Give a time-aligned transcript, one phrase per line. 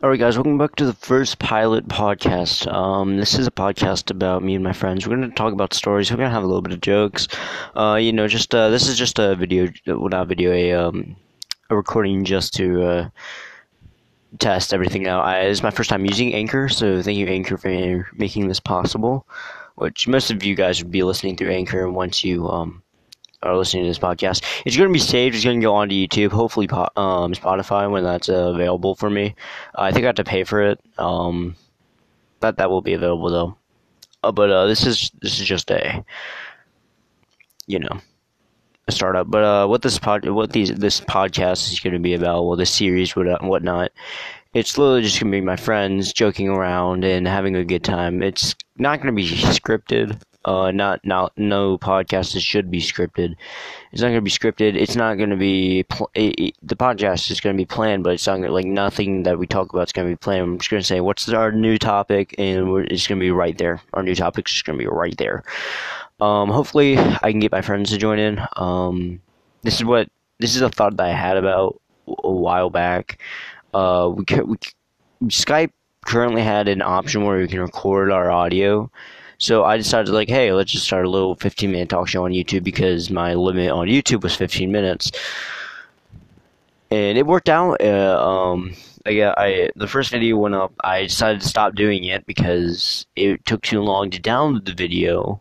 [0.00, 2.72] All right, guys, welcome back to the first pilot podcast.
[2.72, 5.04] Um, this is a podcast about me and my friends.
[5.04, 6.08] We're going to talk about stories.
[6.08, 7.26] We're going to have a little bit of jokes.
[7.74, 11.16] Uh, you know, just uh, this is just a video, well, not video, a um,
[11.68, 13.08] a recording just to uh,
[14.38, 15.24] test everything out.
[15.24, 18.60] I, this is my first time using Anchor, so thank you, Anchor, for making this
[18.60, 19.26] possible.
[19.74, 22.84] Which most of you guys would be listening through Anchor once you um
[23.42, 24.42] are listening to this podcast.
[24.64, 25.34] It's going to be saved.
[25.34, 29.34] It's going to go onto YouTube, hopefully um, Spotify when that's uh, available for me.
[29.76, 30.80] Uh, I think I have to pay for it.
[30.98, 31.56] Um,
[32.40, 33.56] that that will be available though.
[34.22, 36.04] Uh, but uh, this is this is just a
[37.66, 38.00] you know
[38.86, 39.30] a startup.
[39.30, 42.56] But uh, what this pod what these this podcast is going to be about, well,
[42.56, 43.92] this series what whatnot.
[44.54, 48.22] It's literally just going to be my friends joking around and having a good time.
[48.22, 50.20] It's not going to be scripted.
[50.44, 53.34] Uh, not not no podcast should be scripted.
[53.92, 54.76] It's not to be scripted.
[54.76, 58.26] It's not to be pl- it, it, the podcast is to be planned, but it's
[58.26, 60.42] not gonna, like nothing that we talk about is to be planned.
[60.42, 63.80] I'm just to say what's our new topic, and it's to be right there.
[63.94, 65.42] Our new topic is just to be right there.
[66.20, 68.40] Um, hopefully, I can get my friends to join in.
[68.56, 69.20] Um,
[69.62, 70.08] this is what
[70.38, 73.20] this is a thought that I had about a while back.
[73.74, 74.56] Uh, we, we
[75.26, 75.72] Skype
[76.06, 78.90] currently had an option where we can record our audio
[79.38, 82.32] so I decided, like, hey, let's just start a little 15 minute talk show on
[82.32, 85.12] YouTube because my limit on YouTube was 15 minutes.
[86.90, 87.80] And it worked out.
[87.80, 88.74] Uh, um,
[89.06, 90.72] I, I the first video went up.
[90.82, 95.40] I decided to stop doing it because it took too long to download the video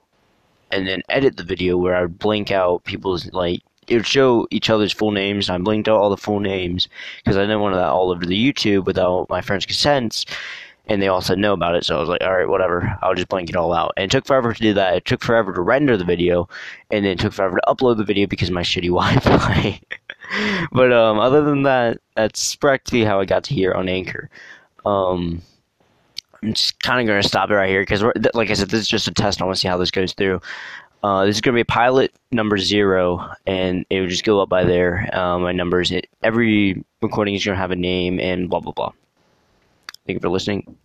[0.71, 4.47] and then edit the video where I would blink out people's like it would show
[4.51, 5.49] each other's full names.
[5.49, 8.53] I blinked out all the full names because I didn't want that all over the
[8.53, 10.25] YouTube without my friend's consent
[10.87, 11.85] and they all said no about it.
[11.85, 12.97] So I was like, all right, whatever.
[13.01, 13.93] I'll just blank it all out.
[13.97, 14.95] And it took forever to do that.
[14.95, 16.47] It took forever to render the video,
[16.91, 19.79] and then it took forever to upload the video because my shitty Wi-Fi.
[20.71, 24.29] but um, other than that, that's practically how I got to here on Anchor.
[24.85, 25.41] Um,
[26.41, 28.81] I'm just kind of going to stop it right here because, like I said, this
[28.81, 29.41] is just a test.
[29.41, 30.41] I want to see how this goes through.
[31.03, 34.49] Uh, this is going to be pilot number zero, and it will just go up
[34.49, 35.09] by there.
[35.13, 35.91] Uh, my numbers.
[35.91, 38.91] It, every recording is going to have a name and blah blah blah.
[40.05, 40.75] Thank you for listening.